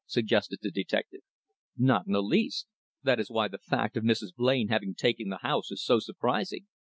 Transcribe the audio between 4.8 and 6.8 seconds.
taken the house is so surprising."